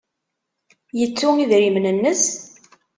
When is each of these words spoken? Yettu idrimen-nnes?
Yettu 0.99 1.29
idrimen-nnes? 1.43 2.23